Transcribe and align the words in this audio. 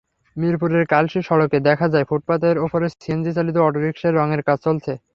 মিরপুরের 0.35 0.83
কালশী 0.93 1.21
সড়কে 1.27 1.57
দেখা 1.69 1.87
যায়, 1.93 2.07
ফুটপাতের 2.09 2.55
ওপরে 2.65 2.85
সিএনজিচালিত 2.93 3.57
অটোরিকশার 3.59 4.17
রংয়ের 4.19 4.41
কাজ 4.47 4.57
চলছে। 4.65 4.91